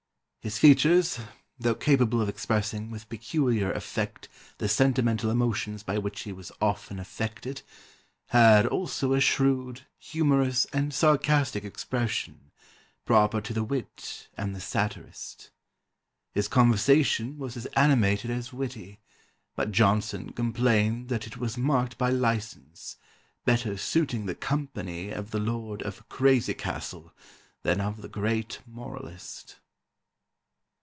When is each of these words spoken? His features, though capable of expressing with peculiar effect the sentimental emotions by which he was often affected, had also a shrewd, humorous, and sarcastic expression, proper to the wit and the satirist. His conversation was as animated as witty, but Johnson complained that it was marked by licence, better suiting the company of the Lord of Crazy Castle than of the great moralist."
His 0.43 0.57
features, 0.57 1.19
though 1.59 1.75
capable 1.75 2.19
of 2.19 2.27
expressing 2.27 2.89
with 2.89 3.09
peculiar 3.09 3.71
effect 3.73 4.27
the 4.57 4.67
sentimental 4.67 5.29
emotions 5.29 5.83
by 5.83 5.99
which 5.99 6.21
he 6.21 6.31
was 6.33 6.51
often 6.59 6.99
affected, 6.99 7.61
had 8.29 8.65
also 8.65 9.13
a 9.13 9.19
shrewd, 9.21 9.85
humorous, 9.99 10.65
and 10.73 10.95
sarcastic 10.95 11.63
expression, 11.63 12.49
proper 13.05 13.39
to 13.39 13.53
the 13.53 13.63
wit 13.63 14.29
and 14.35 14.55
the 14.55 14.59
satirist. 14.59 15.51
His 16.33 16.47
conversation 16.47 17.37
was 17.37 17.55
as 17.55 17.67
animated 17.75 18.31
as 18.31 18.51
witty, 18.51 18.99
but 19.55 19.71
Johnson 19.71 20.31
complained 20.33 21.07
that 21.09 21.27
it 21.27 21.37
was 21.37 21.55
marked 21.55 21.99
by 21.99 22.09
licence, 22.09 22.97
better 23.45 23.77
suiting 23.77 24.25
the 24.25 24.33
company 24.33 25.11
of 25.11 25.29
the 25.29 25.39
Lord 25.39 25.83
of 25.83 26.09
Crazy 26.09 26.55
Castle 26.55 27.13
than 27.61 27.79
of 27.79 28.01
the 28.01 28.09
great 28.09 28.57
moralist." 28.65 29.57